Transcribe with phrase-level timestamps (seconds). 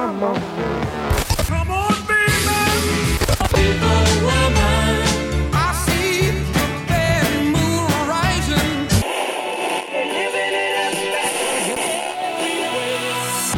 [0.00, 0.87] I'm on.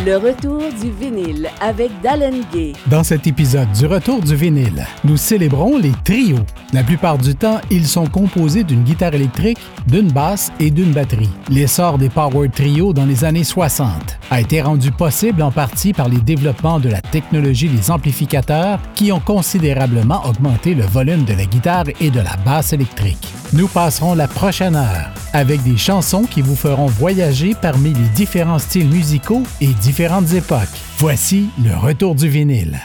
[0.07, 2.73] Le retour du vinyle avec Dallin Gay.
[2.87, 6.47] Dans cet épisode du retour du vinyle, nous célébrons les trios.
[6.73, 11.29] La plupart du temps, ils sont composés d'une guitare électrique, d'une basse et d'une batterie.
[11.51, 13.91] L'essor des power trio dans les années 60
[14.31, 19.13] a été rendu possible en partie par les développements de la technologie des amplificateurs qui
[19.13, 23.29] ont considérablement augmenté le volume de la guitare et de la basse électrique.
[23.53, 28.59] Nous passerons la prochaine heure avec des chansons qui vous feront voyager parmi les différents
[28.59, 30.79] styles musicaux et différentes époques.
[30.99, 32.79] Voici le retour du vinyle.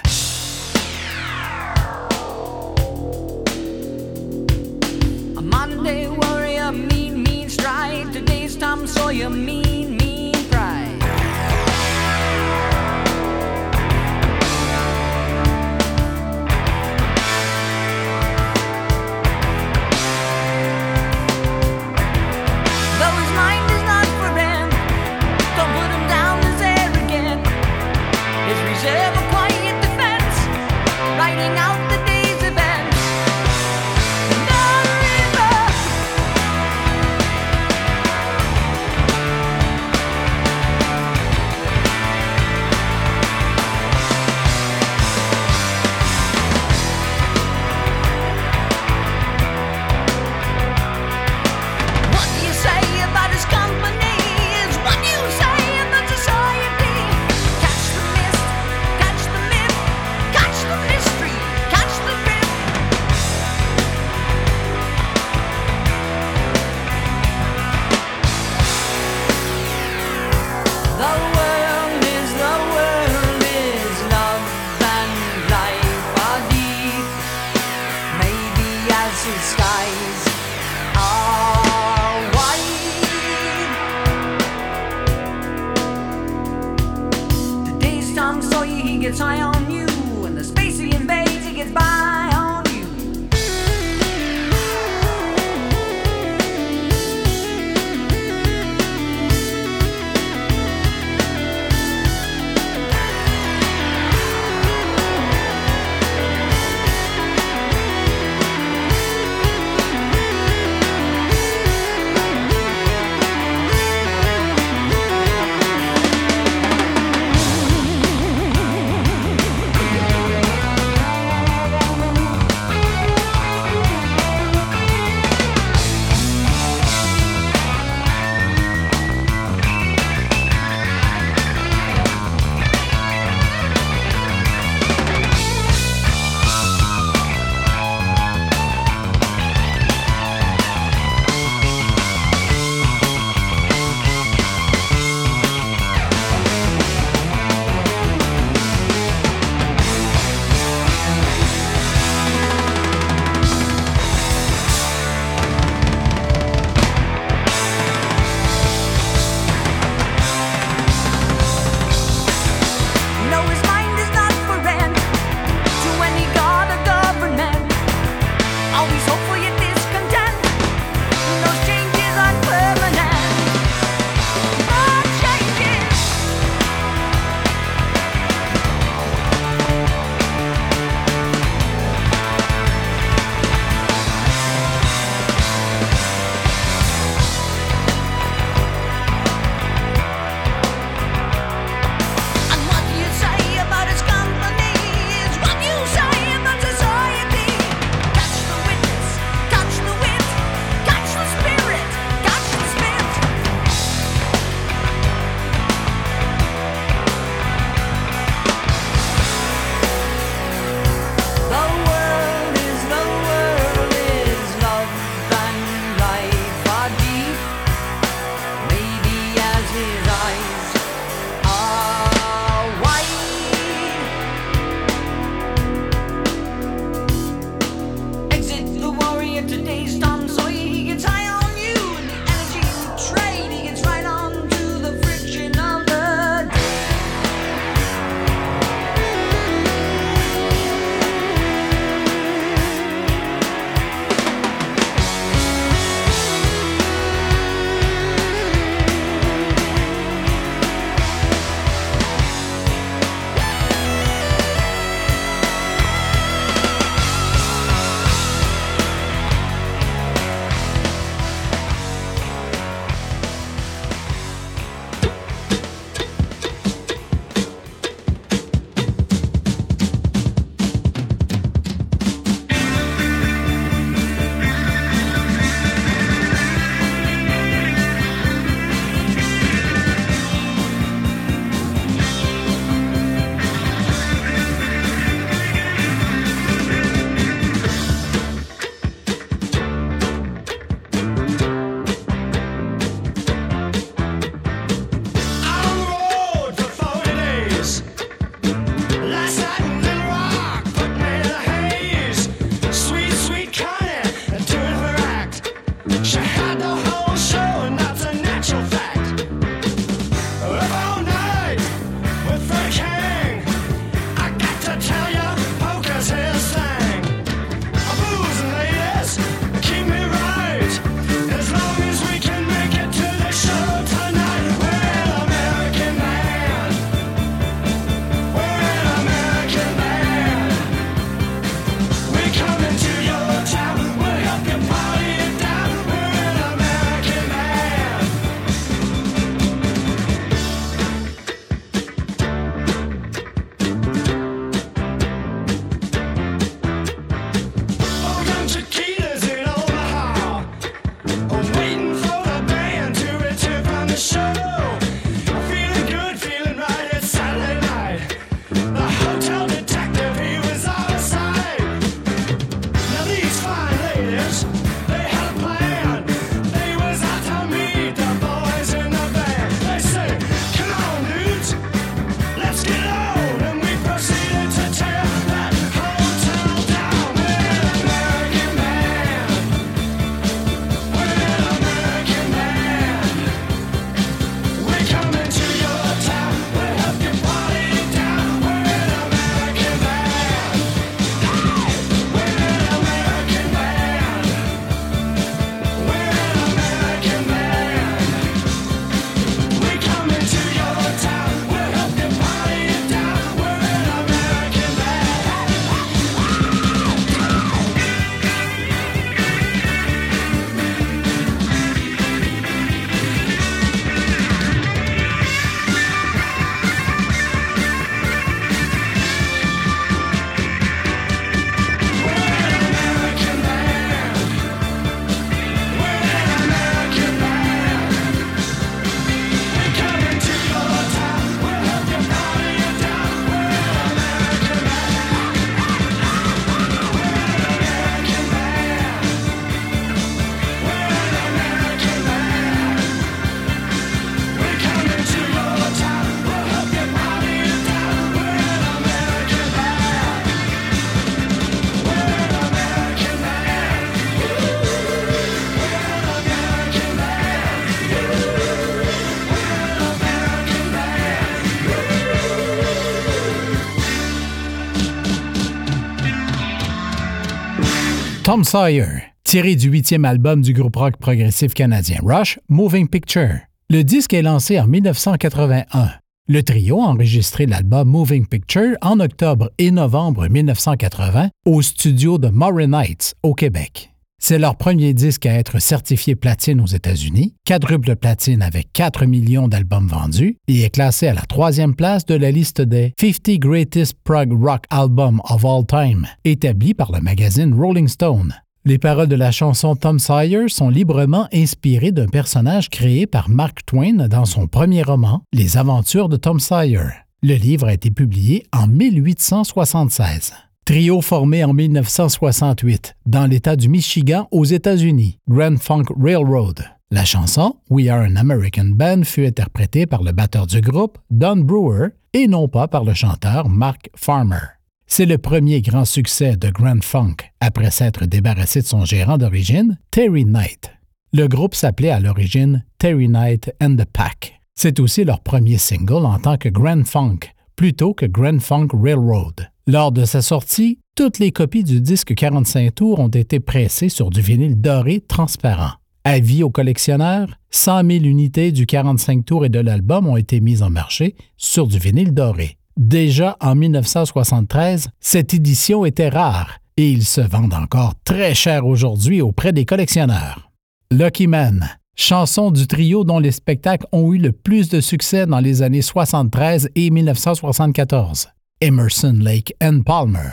[468.36, 473.39] Tom Sawyer, tiré du huitième album du groupe rock progressif canadien Rush, Moving Picture.
[473.70, 475.92] Le disque est lancé en 1981.
[476.27, 482.27] Le trio a enregistré l'album Moving Picture en octobre et novembre 1980 au studio de
[482.27, 483.94] Morin Heights, au Québec.
[484.17, 489.48] C'est leur premier disque à être certifié platine aux États-Unis, quadruple platine avec 4 millions
[489.48, 493.95] d'albums vendus, et est classé à la troisième place de la liste des 50 Greatest
[494.03, 498.34] Prog Rock Albums of All Time, établie par le magazine Rolling Stone.
[498.67, 503.63] Les paroles de la chanson Tom Sawyer sont librement inspirées d'un personnage créé par Mark
[503.67, 506.88] Twain dans son premier roman, Les Aventures de Tom Sawyer.
[507.22, 510.34] Le livre a été publié en 1876.
[510.65, 516.65] Trio formé en 1968 dans l'État du Michigan aux États-Unis, Grand Funk Railroad.
[516.89, 521.38] La chanson We Are an American Band fut interprétée par le batteur du groupe, Don
[521.38, 524.41] Brewer, et non pas par le chanteur Mark Farmer.
[524.88, 529.77] C'est le premier grand succès de Grand Funk après s'être débarrassé de son gérant d'origine,
[529.91, 530.72] Terry Knight.
[531.13, 534.41] Le groupe s'appelait à l'origine Terry Knight and the Pack.
[534.55, 537.19] C'est aussi leur premier single en tant que Grand Funk,
[537.55, 539.50] plutôt que Grand Funk Railroad.
[539.67, 544.09] Lors de sa sortie, toutes les copies du disque 45 tours ont été pressées sur
[544.09, 545.71] du vinyle doré transparent.
[546.03, 550.62] Avis aux collectionneurs, 100 000 unités du 45 tours et de l'album ont été mises
[550.62, 552.57] en marché sur du vinyle doré.
[552.77, 559.21] Déjà en 1973, cette édition était rare et ils se vendent encore très cher aujourd'hui
[559.21, 560.51] auprès des collectionneurs.
[560.91, 565.39] Lucky Man, chanson du trio dont les spectacles ont eu le plus de succès dans
[565.39, 568.29] les années 73 et 1974.
[568.61, 570.31] Emerson, Lake and Palmer.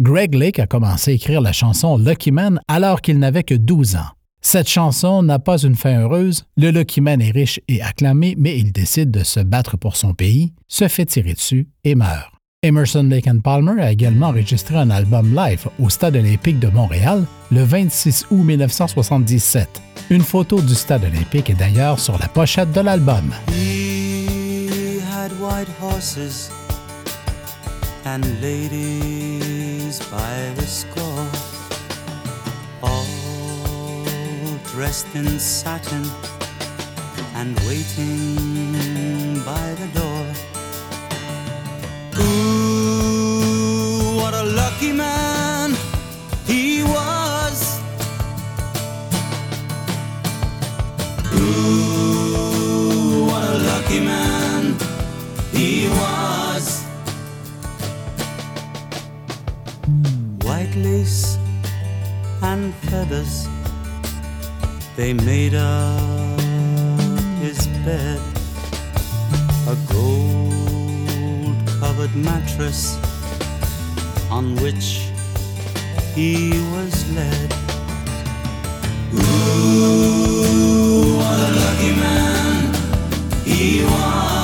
[0.00, 3.96] Greg Lake a commencé à écrire la chanson Lucky Man alors qu'il n'avait que 12
[3.96, 4.10] ans.
[4.40, 8.58] Cette chanson n'a pas une fin heureuse, le Lucky Man est riche et acclamé, mais
[8.58, 12.33] il décide de se battre pour son pays, se fait tirer dessus et meurt.
[12.64, 17.26] Emerson, Lake and Palmer a également enregistré un album live au Stade olympique de Montréal
[17.52, 19.68] le 26 août 1977.
[20.08, 23.34] Une photo du Stade olympique est d'ailleurs sur la pochette de l'album.
[34.74, 36.02] dressed in satin
[37.36, 40.14] and waiting by the door.
[60.76, 61.38] Lace
[62.42, 63.48] and feathers.
[64.96, 66.40] They made up
[67.40, 68.20] his bed,
[69.68, 72.98] a gold covered mattress
[74.30, 75.08] on which
[76.14, 77.52] he was led.
[79.14, 82.74] Ooh, what a lucky man
[83.44, 84.43] he was.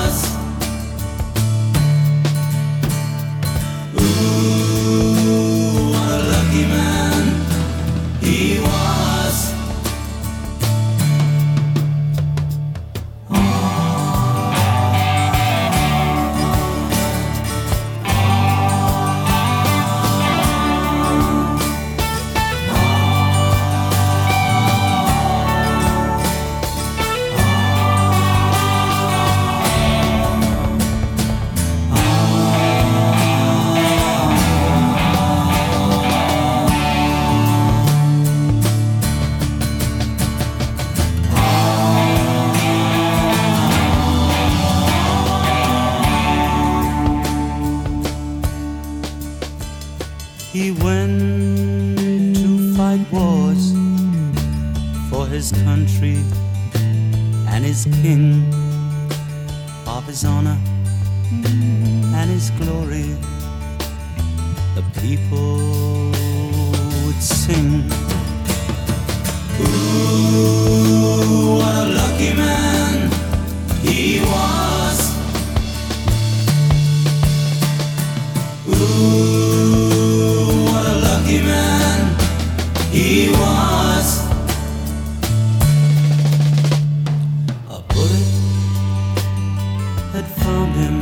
[90.13, 90.97] had found him.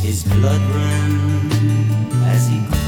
[0.00, 1.10] His blood ran
[2.32, 2.87] as he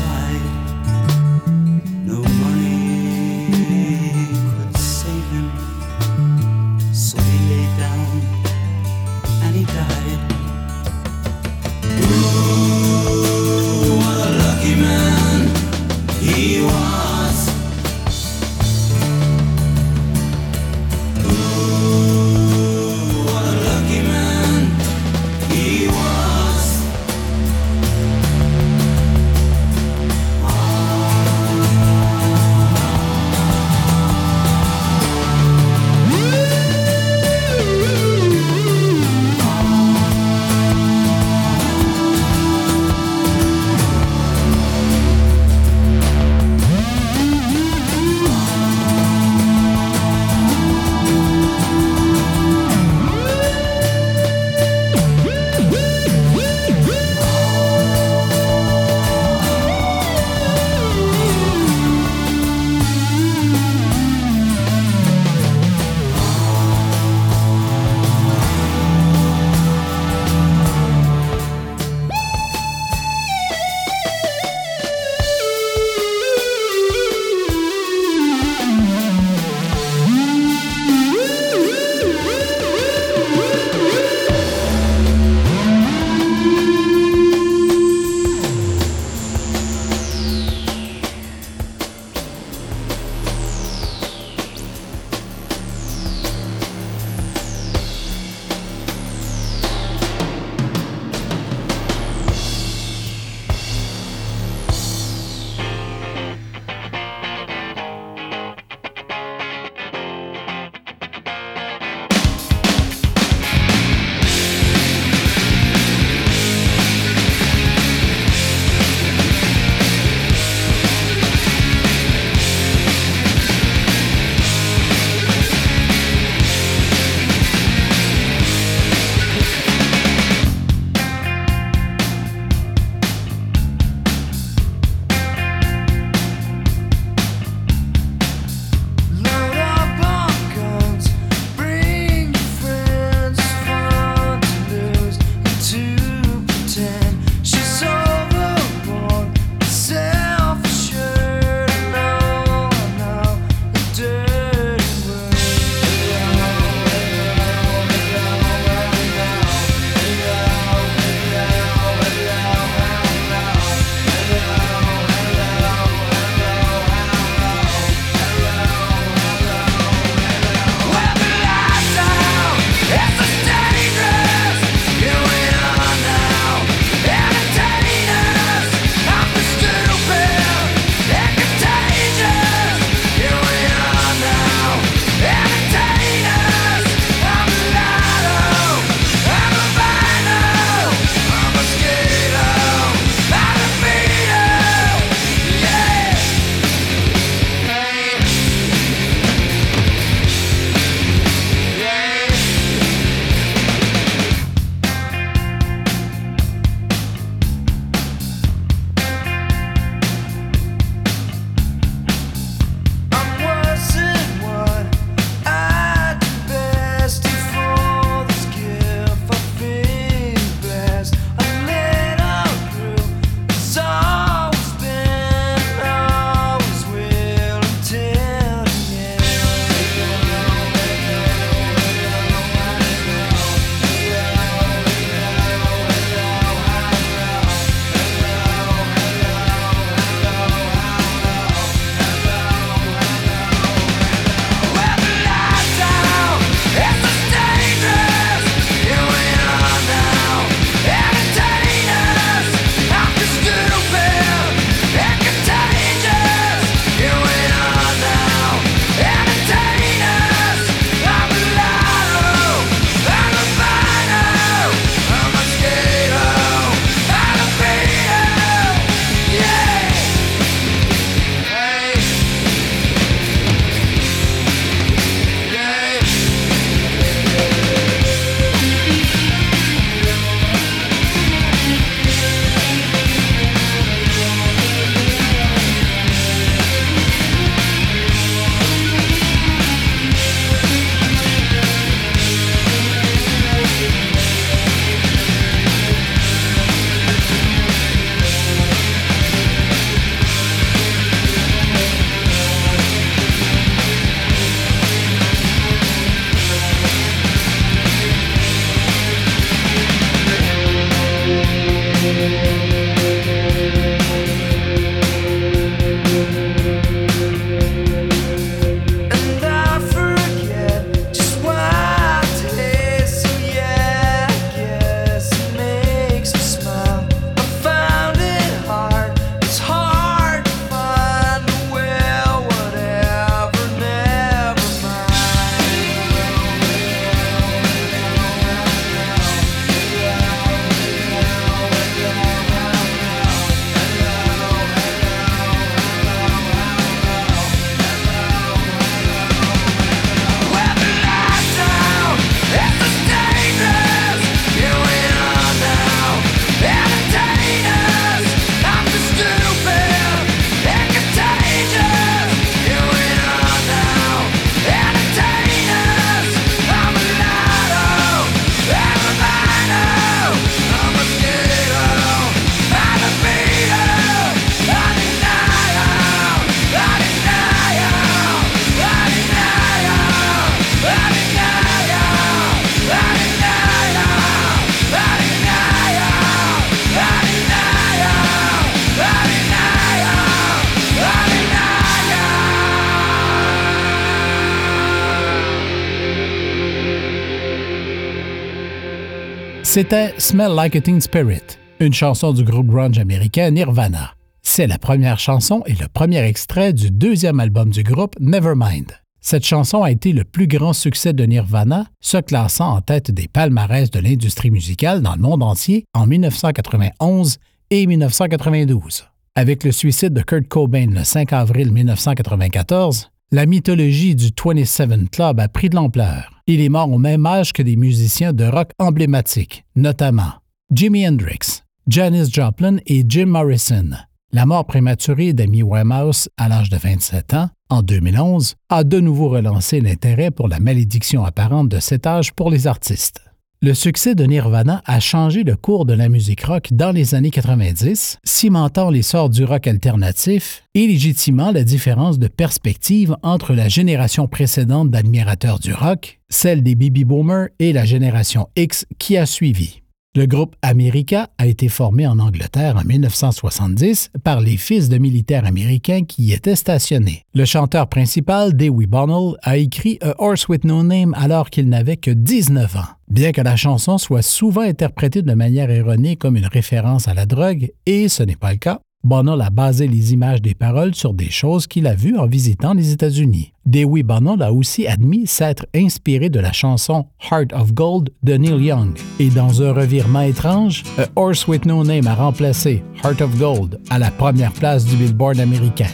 [399.73, 404.15] C'était Smell Like a Teen Spirit, une chanson du groupe grunge américain Nirvana.
[404.43, 408.91] C'est la première chanson et le premier extrait du deuxième album du groupe Nevermind.
[409.21, 413.28] Cette chanson a été le plus grand succès de Nirvana, se classant en tête des
[413.28, 417.39] palmarès de l'industrie musicale dans le monde entier en 1991
[417.71, 419.04] et 1992.
[419.37, 425.39] Avec le suicide de Kurt Cobain le 5 avril 1994, la mythologie du 27 Club
[425.39, 426.40] a pris de l'ampleur.
[426.52, 430.32] Il est mort au même âge que des musiciens de rock emblématiques, notamment
[430.73, 433.91] Jimi Hendrix, Janis Joplin et Jim Morrison.
[434.32, 439.28] La mort prématurée d'Amy Winehouse à l'âge de 27 ans, en 2011, a de nouveau
[439.28, 443.29] relancé l'intérêt pour la malédiction apparente de cet âge pour les artistes.
[443.62, 447.30] Le succès de Nirvana a changé le cours de la musique rock dans les années
[447.30, 454.28] 90, cimentant l'essor du rock alternatif et légitimant la différence de perspective entre la génération
[454.28, 459.79] précédente d'admirateurs du rock, celle des baby boomers et la génération X qui a suivi.
[460.16, 465.46] Le groupe America a été formé en Angleterre en 1970 par les fils de militaires
[465.46, 467.23] américains qui y étaient stationnés.
[467.32, 471.96] Le chanteur principal, Dewey Bonnell, a écrit A Horse with No Name alors qu'il n'avait
[471.96, 472.88] que 19 ans.
[473.08, 477.26] Bien que la chanson soit souvent interprétée de manière erronée comme une référence à la
[477.26, 481.15] drogue, et ce n'est pas le cas, Bonnell a basé les images des paroles sur
[481.15, 483.54] des choses qu'il a vues en visitant les États-Unis.
[483.65, 488.63] Dewey Bonnell a aussi admis s'être inspiré de la chanson Heart of Gold de Neil
[488.63, 488.99] Young.
[489.19, 493.80] Et dans un revirement étrange, A Horse with No Name a remplacé Heart of Gold
[493.89, 495.89] à la première place du Billboard américain.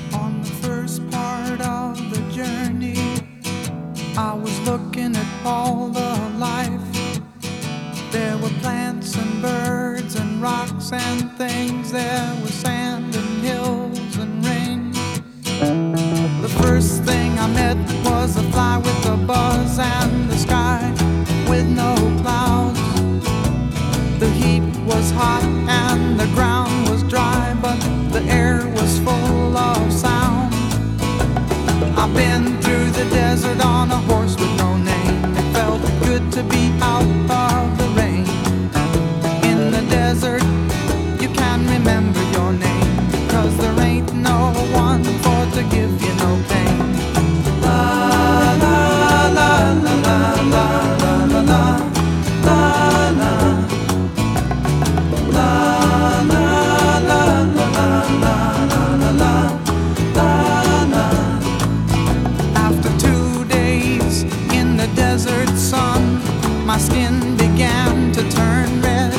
[16.67, 20.83] First thing I met was a fly with a buzz and the sky
[21.49, 22.81] with no clouds.
[24.23, 25.45] The heat was hot
[25.85, 27.79] and the ground was dry, but
[28.15, 30.53] the air was full of sound.
[32.01, 34.66] I've been through the desert on a horse with no
[66.67, 69.15] my skin began to turn red.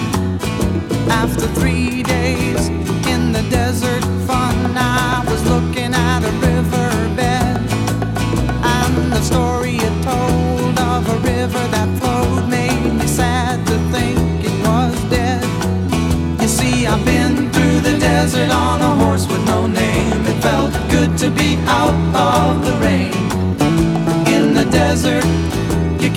[1.10, 2.68] After three days
[3.08, 3.87] in the desert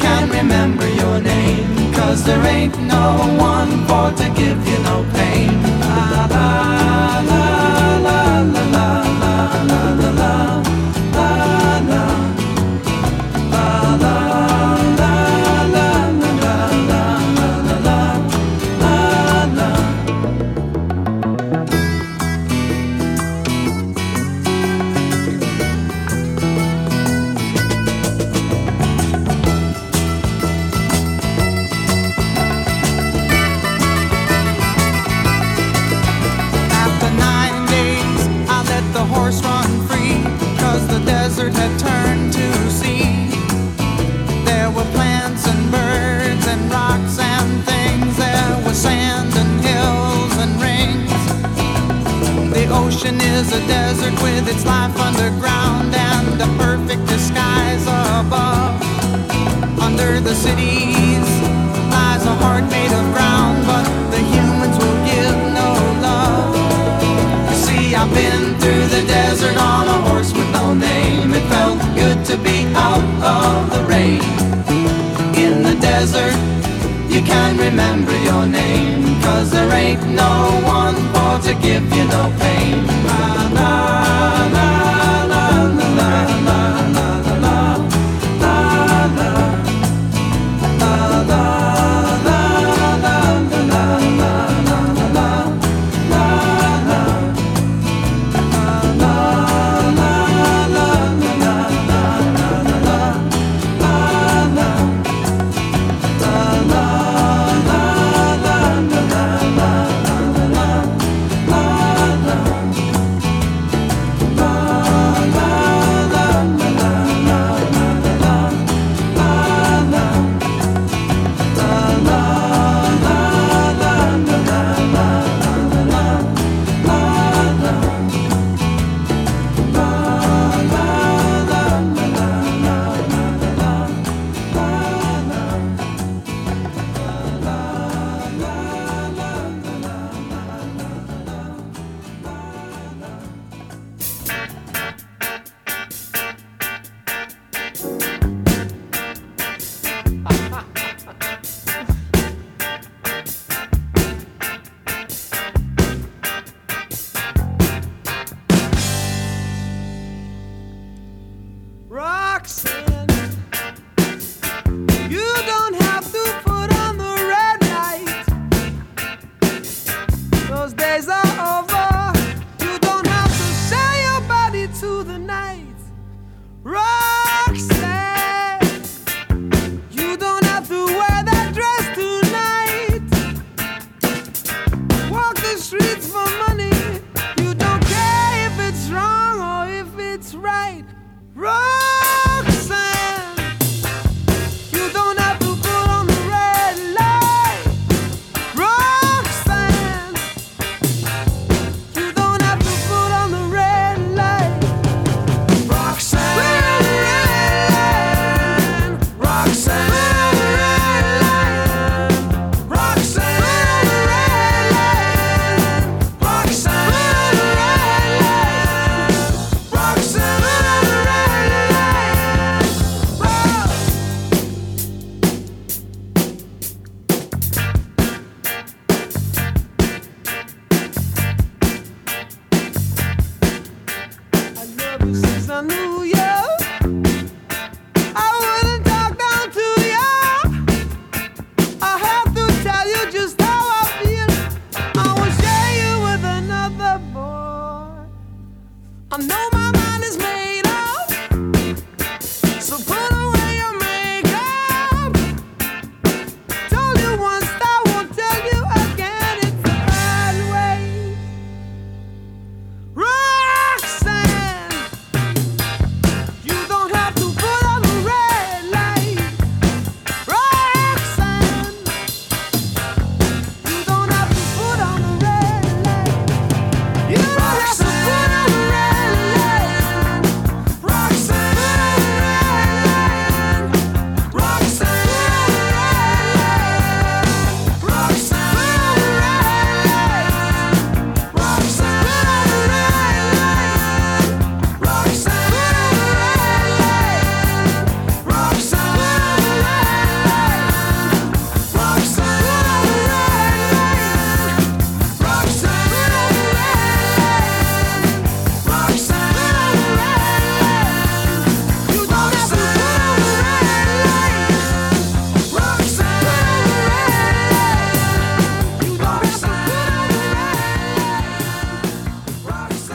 [0.01, 1.93] can't remember your name.
[1.93, 3.07] Cause there ain't no
[3.39, 5.51] one for to give you no pain.
[5.81, 6.70] La la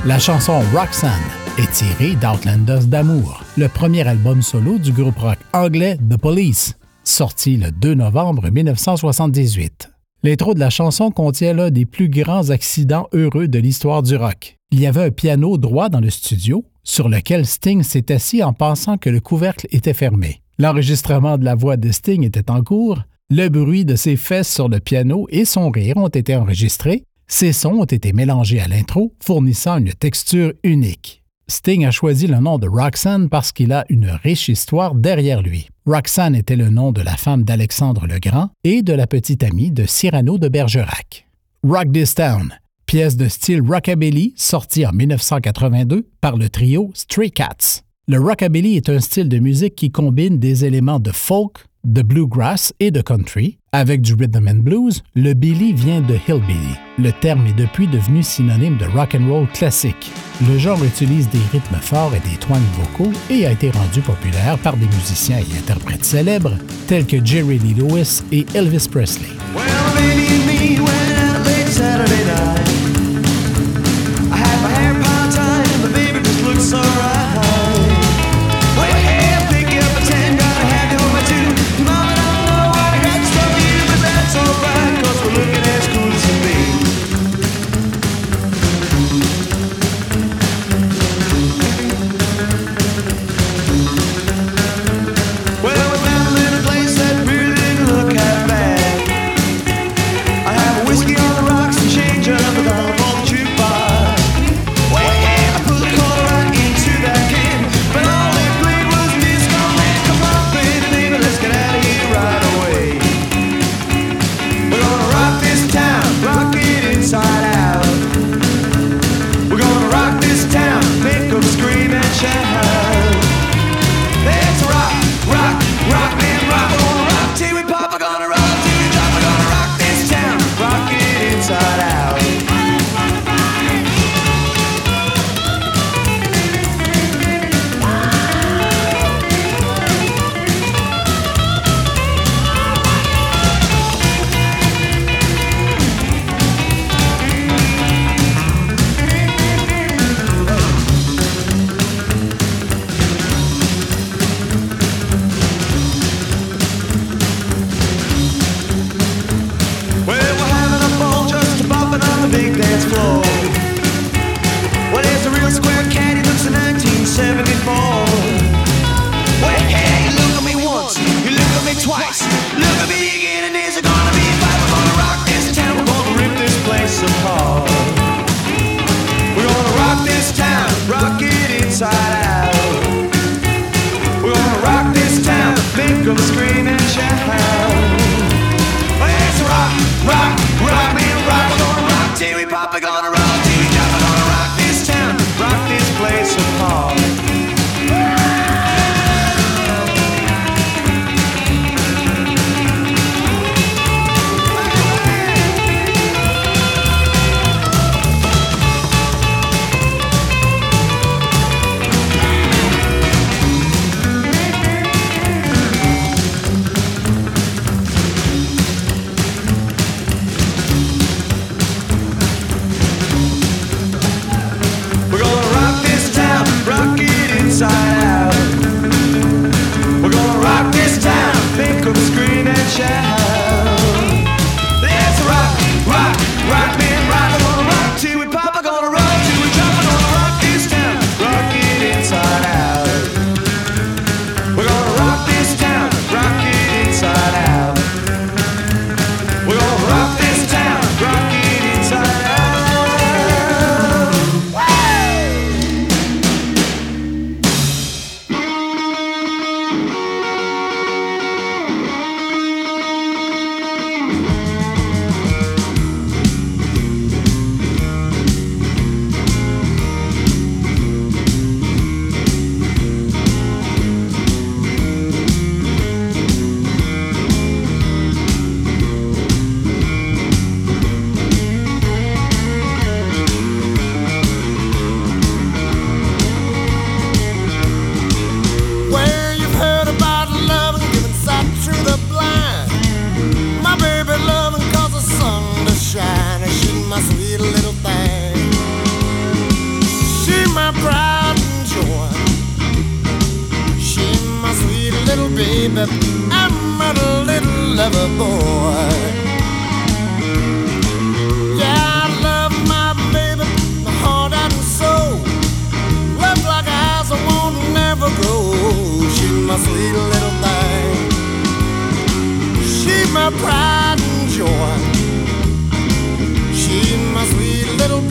[0.06, 1.10] La chanson Roxanne
[1.58, 7.58] est tirée d'Outlanders d'amour, le premier album solo du groupe rock anglais The Police, sorti
[7.58, 9.90] le 2 novembre 1978.
[10.22, 14.58] L'intro de la chanson contient l'un des plus grands accidents heureux de l'histoire du rock.
[14.70, 18.54] Il y avait un piano droit dans le studio, sur lequel Sting s'est assis en
[18.54, 20.44] pensant que le couvercle était fermé.
[20.60, 24.70] L'enregistrement de la voix de Sting était en cours, le bruit de ses fesses sur
[24.70, 29.14] le piano et son rire ont été enregistrés, ces sons ont été mélangés à l'intro,
[29.22, 31.24] fournissant une texture unique.
[31.48, 35.70] Sting a choisi le nom de Roxanne parce qu'il a une riche histoire derrière lui.
[35.86, 39.72] Roxanne était le nom de la femme d'Alexandre le Grand et de la petite amie
[39.72, 41.28] de Cyrano de Bergerac.
[41.64, 42.54] Rock This Town,
[42.88, 47.84] pièce de style rockabilly sortie en 1982 par le trio Stray Cats.
[48.08, 52.74] Le rockabilly est un style de musique qui combine des éléments de folk, de bluegrass
[52.80, 53.60] et de country.
[53.78, 56.78] Avec du rhythm and blues, le billy vient de hillbilly.
[56.98, 60.14] Le terme est depuis devenu synonyme de rock and roll classique.
[60.48, 64.58] Le genre utilise des rythmes forts et des toins vocaux et a été rendu populaire
[64.60, 66.54] par des musiciens et interprètes célèbres
[66.88, 69.28] tels que Jerry Lee Lewis et Elvis Presley.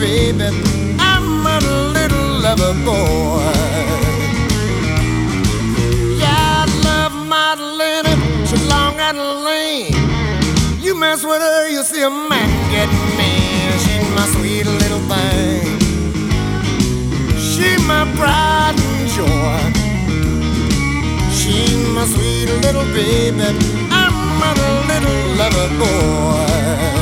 [0.05, 0.49] baby.
[0.99, 1.59] I'm a
[1.95, 3.53] little lover boy.
[6.21, 7.49] Yeah, I love my
[7.79, 8.15] Lenny,
[8.47, 9.93] she long and lean.
[10.85, 13.71] You mess with her, you'll see a man get mean.
[13.83, 15.65] She's my sweet little thing.
[17.49, 19.63] She's my pride and joy.
[21.37, 23.49] She's my sweet little baby.
[24.01, 24.17] I'm
[24.49, 24.53] a
[24.89, 26.94] little lover boy.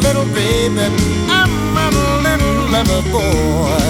[0.00, 0.86] little baby,
[1.28, 1.88] I'm a
[2.22, 3.89] little lover boy.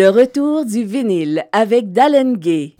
[0.00, 2.79] Le retour du vinyle avec Dallengay.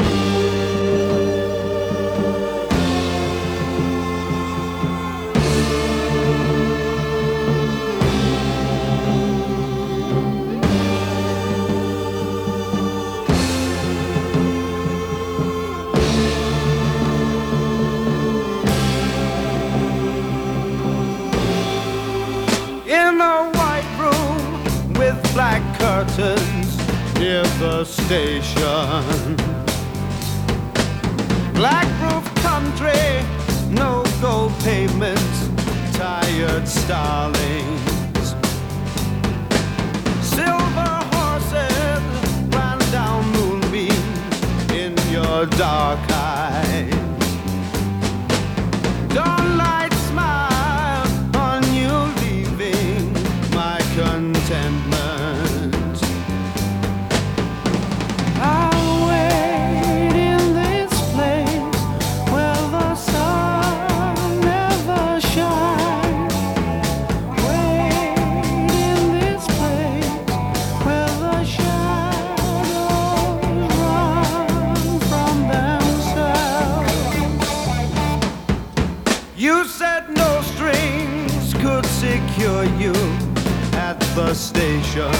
[84.30, 85.10] The station.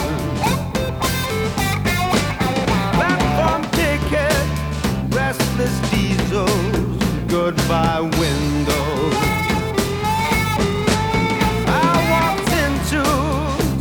[2.95, 4.47] Platform ticket,
[5.13, 9.15] restless diesels, goodbye windows.
[11.67, 13.03] I walked into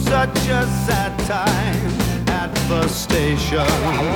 [0.02, 1.92] such a sad time
[2.30, 4.09] at the station.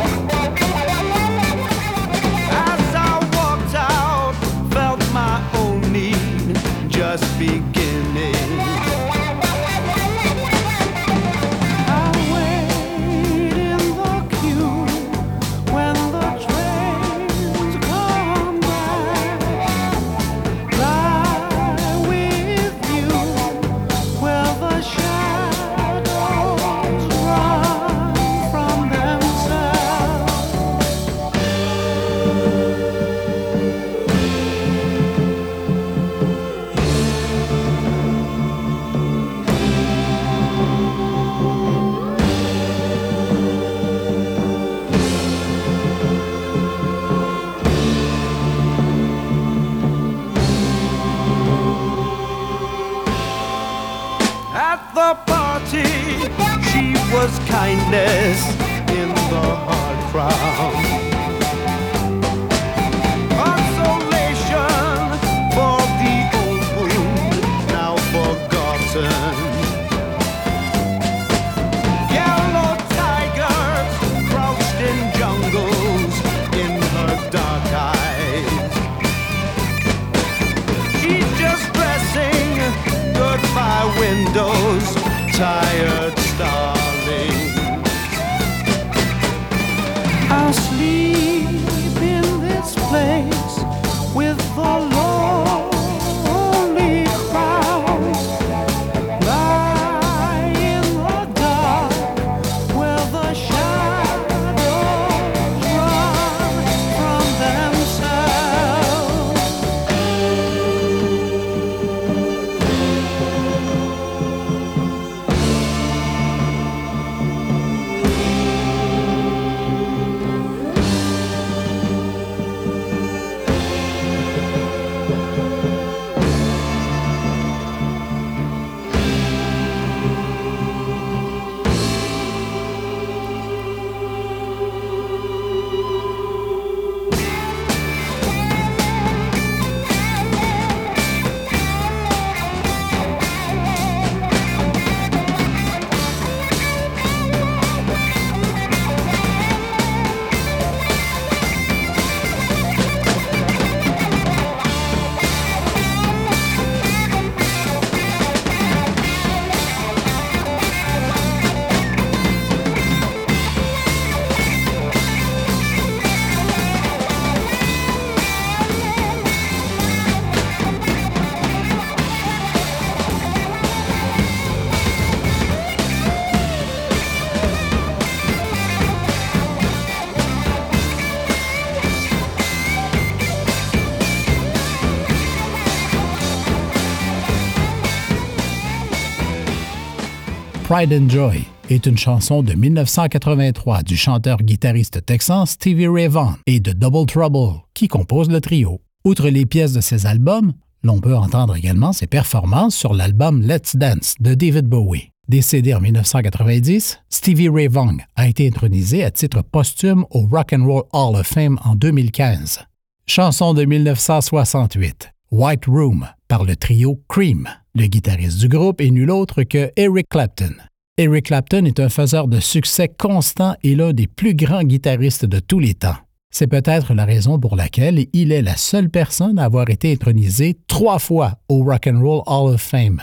[190.74, 196.60] Pride and Joy est une chanson de 1983 du chanteur-guitariste texan Stevie Ray Vaughan et
[196.60, 198.82] de Double Trouble, qui compose le trio.
[199.06, 200.54] Outre les pièces de ses albums,
[200.84, 205.12] l'on peut entendre également ses performances sur l'album Let's Dance de David Bowie.
[205.28, 210.66] Décédé en 1990, Stevie Ray Vaughan a été intronisé à titre posthume au Rock and
[210.66, 212.62] Roll Hall of Fame en 2015.
[213.06, 217.50] Chanson de 1968, White Room par le trio Cream.
[217.74, 220.54] Le guitariste du groupe est nul autre que Eric Clapton.
[221.00, 225.40] Eric Clapton est un faiseur de succès constant et l'un des plus grands guitaristes de
[225.40, 225.96] tous les temps.
[226.30, 230.56] C'est peut-être la raison pour laquelle il est la seule personne à avoir été intronisé
[230.68, 233.02] trois fois au Rock and Roll Hall of Fame.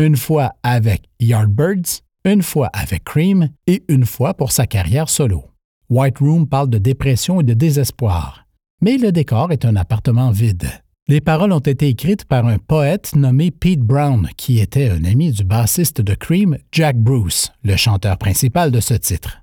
[0.00, 5.44] Une fois avec Yardbirds, une fois avec Cream et une fois pour sa carrière solo.
[5.88, 8.48] White Room parle de dépression et de désespoir,
[8.82, 10.68] mais le décor est un appartement vide.
[11.10, 15.32] Les paroles ont été écrites par un poète nommé Pete Brown, qui était un ami
[15.32, 19.38] du bassiste de Cream, Jack Bruce, le chanteur principal de ce titre.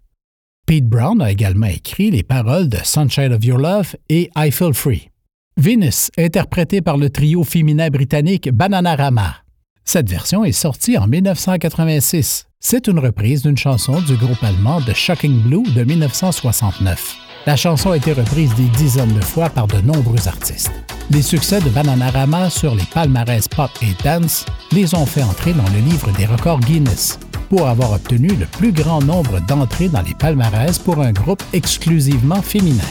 [0.67, 4.75] Pete Brown a également écrit les paroles de Sunshine of Your Love et I Feel
[4.75, 5.09] Free.
[5.57, 9.37] Venus, interprétée par le trio féminin britannique Bananarama.
[9.83, 12.45] Cette version est sortie en 1986.
[12.59, 17.24] C'est une reprise d'une chanson du groupe allemand The Shocking Blue de 1969.
[17.47, 20.71] La chanson a été reprise des dizaines de fois par de nombreux artistes.
[21.11, 25.69] Les succès de Bananarama sur les palmarès pop et dance les ont fait entrer dans
[25.69, 27.19] le livre des records Guinness
[27.49, 32.41] pour avoir obtenu le plus grand nombre d'entrées dans les palmarès pour un groupe exclusivement
[32.41, 32.81] féminin.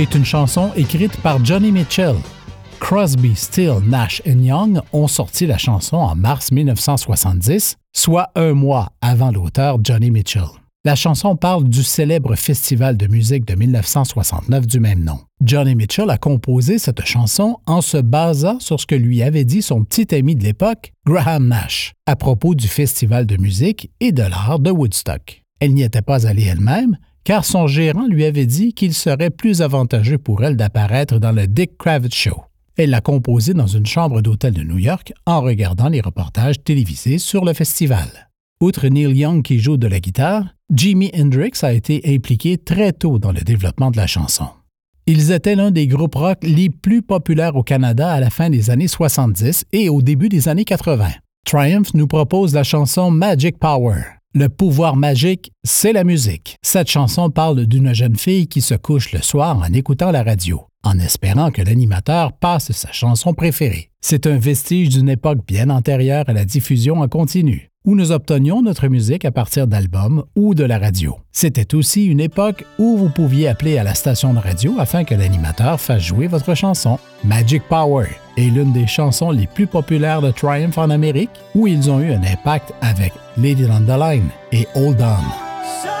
[0.00, 2.16] Est une chanson écrite par Johnny Mitchell.
[2.78, 8.92] Crosby, Still, Nash et Young ont sorti la chanson en mars 1970, soit un mois
[9.02, 10.46] avant l'auteur Johnny Mitchell.
[10.86, 15.18] La chanson parle du célèbre festival de musique de 1969 du même nom.
[15.44, 19.60] Johnny Mitchell a composé cette chanson en se basant sur ce que lui avait dit
[19.60, 24.22] son petit ami de l'époque, Graham Nash, à propos du festival de musique et de
[24.22, 25.42] l'art de Woodstock.
[25.60, 26.96] Elle n'y était pas allée elle-même,
[27.30, 31.46] car son gérant lui avait dit qu'il serait plus avantageux pour elle d'apparaître dans le
[31.46, 32.42] Dick Kravitz Show.
[32.76, 37.18] Elle l'a composé dans une chambre d'hôtel de New York en regardant les reportages télévisés
[37.18, 38.28] sur le festival.
[38.60, 43.20] Outre Neil Young qui joue de la guitare, Jimi Hendrix a été impliqué très tôt
[43.20, 44.48] dans le développement de la chanson.
[45.06, 48.70] Ils étaient l'un des groupes rock les plus populaires au Canada à la fin des
[48.70, 51.10] années 70 et au début des années 80.
[51.46, 54.19] Triumph nous propose la chanson Magic Power.
[54.32, 56.56] Le pouvoir magique, c'est la musique.
[56.62, 60.66] Cette chanson parle d'une jeune fille qui se couche le soir en écoutant la radio,
[60.84, 63.90] en espérant que l'animateur passe sa chanson préférée.
[64.00, 68.62] C'est un vestige d'une époque bien antérieure à la diffusion en continu où nous obtenions
[68.62, 71.16] notre musique à partir d'albums ou de la radio.
[71.32, 75.14] C'était aussi une époque où vous pouviez appeler à la station de radio afin que
[75.14, 76.98] l'animateur fasse jouer votre chanson.
[77.24, 78.06] Magic Power
[78.40, 82.12] est l'une des chansons les plus populaires de Triumph en Amérique, où ils ont eu
[82.12, 85.99] un impact avec Lady on the Line et Hold On.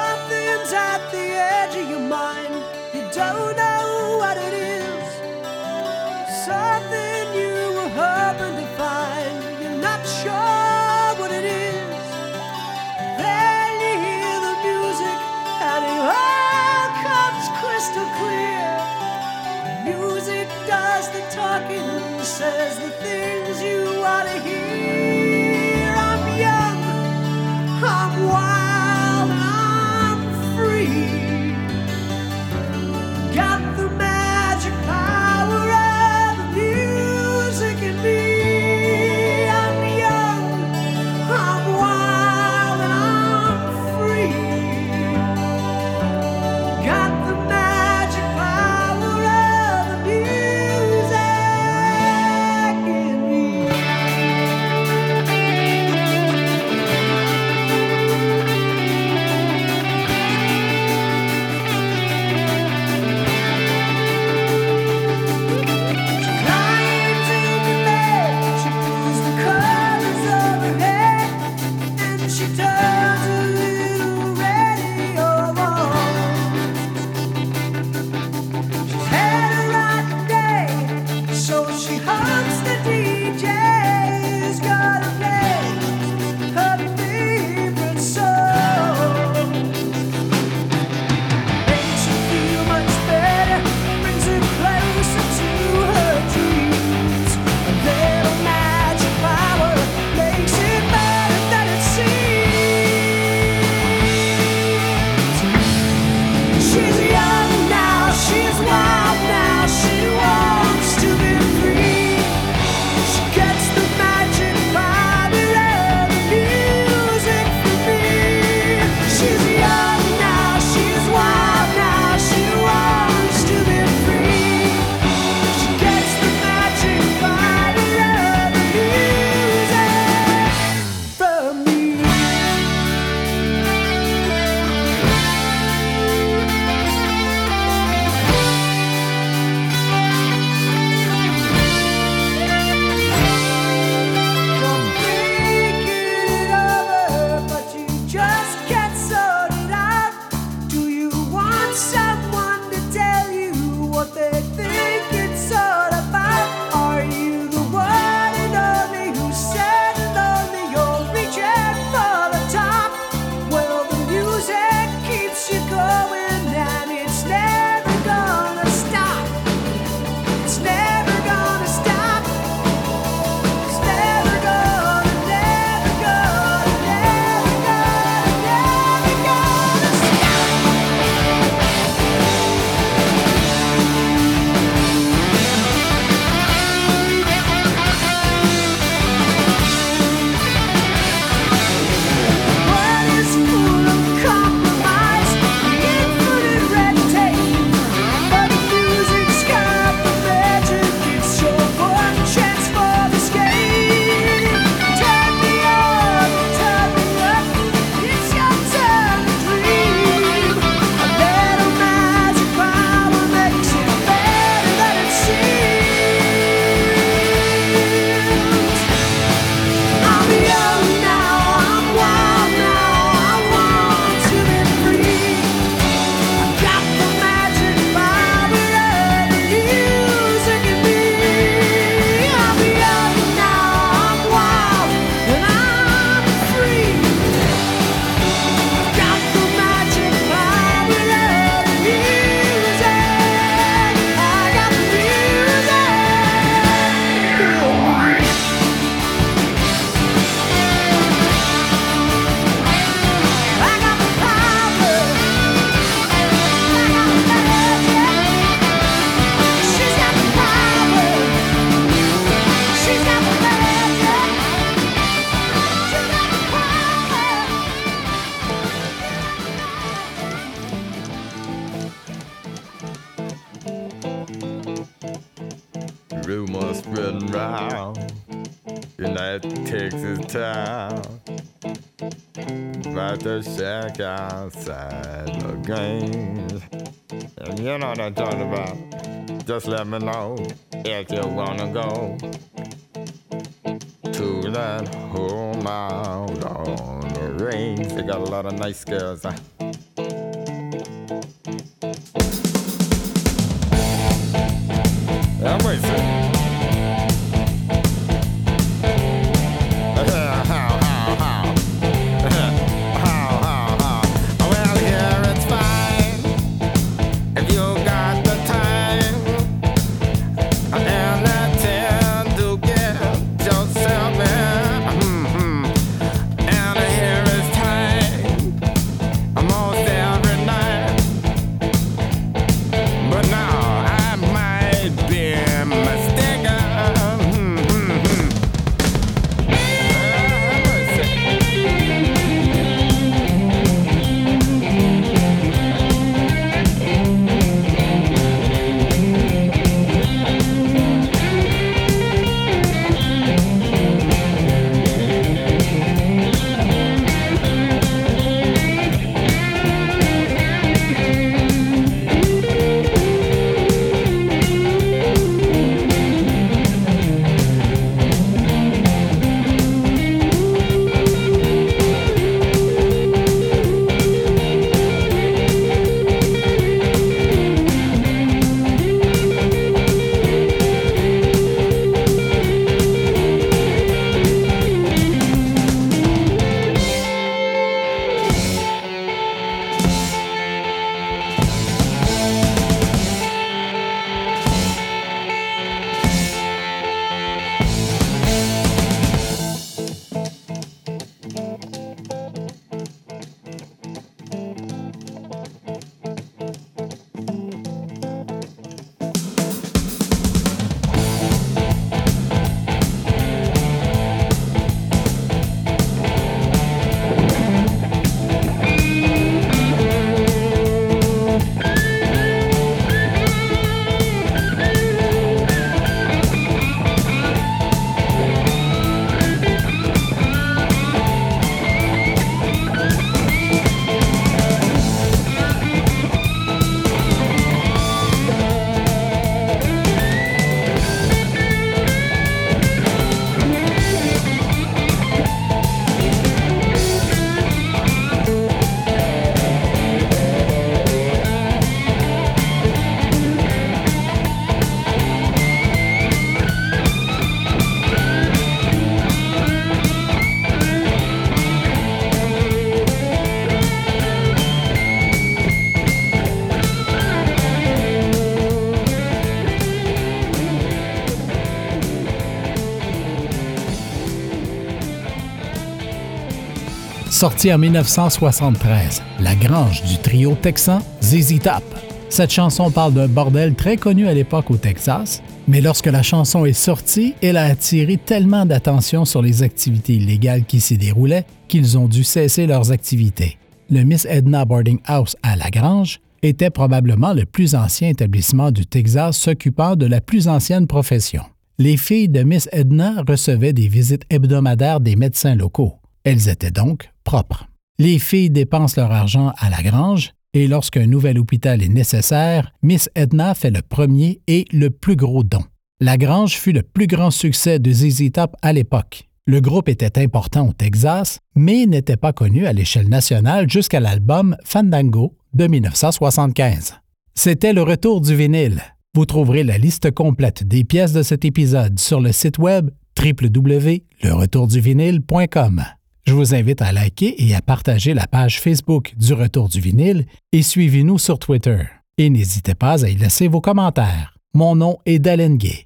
[477.20, 481.62] Sortie en 1973, La Grange du trio texan ZZ Top.
[482.08, 486.46] Cette chanson parle d'un bordel très connu à l'époque au Texas, mais lorsque la chanson
[486.46, 491.76] est sortie, elle a attiré tellement d'attention sur les activités illégales qui s'y déroulaient qu'ils
[491.76, 493.36] ont dû cesser leurs activités.
[493.68, 498.64] Le Miss Edna Boarding House à La Grange était probablement le plus ancien établissement du
[498.64, 501.24] Texas s'occupant de la plus ancienne profession.
[501.58, 505.79] Les filles de Miss Edna recevaient des visites hebdomadaires des médecins locaux.
[506.04, 507.46] Elles étaient donc propres.
[507.78, 512.88] Les filles dépensent leur argent à la grange et lorsqu'un nouvel hôpital est nécessaire, Miss
[512.94, 515.42] Edna fait le premier et le plus gros don.
[515.80, 519.08] La grange fut le plus grand succès de ZZ Top à l'époque.
[519.26, 524.36] Le groupe était important au Texas, mais n'était pas connu à l'échelle nationale jusqu'à l'album
[524.44, 526.74] Fandango de 1975.
[527.14, 528.62] C'était le retour du vinyle.
[528.94, 535.64] Vous trouverez la liste complète des pièces de cet épisode sur le site web www.leretourduvinyle.com.
[536.06, 540.06] Je vous invite à liker et à partager la page Facebook du Retour du vinyle
[540.32, 541.62] et suivez-nous sur Twitter.
[541.98, 544.14] Et n'hésitez pas à y laisser vos commentaires.
[544.32, 545.58] Mon nom est Dalen Gay.